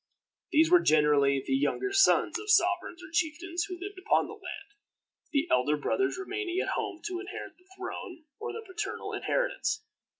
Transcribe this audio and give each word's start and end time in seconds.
These 0.51 0.71
were 0.71 0.79
generally 0.79 1.43
the 1.45 1.53
younger 1.55 1.91
sons 1.93 2.39
of 2.39 2.49
sovereigns 2.49 3.03
or 3.03 3.11
chieftains 3.11 3.65
who 3.65 3.77
lived 3.79 3.99
upon 3.99 4.25
the 4.25 4.33
land, 4.33 4.73
the 5.31 5.47
elder 5.51 5.77
brothers 5.77 6.17
remaining 6.17 6.59
at 6.59 6.69
home 6.69 7.03
to 7.05 7.19
inherit 7.19 7.55
the 7.59 7.67
throne 7.77 8.23
or 8.39 8.51
the 8.51 8.63
paternal 8.65 9.13
inheritance. 9.13 9.85